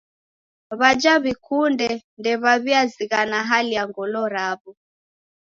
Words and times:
W'aja 0.79 1.13
w'ikunde 1.23 1.89
ndew'aw'iazighana 2.19 3.37
hali 3.49 3.71
ya 3.77 3.83
ngolo 3.89 4.21
raw'o. 4.35 4.71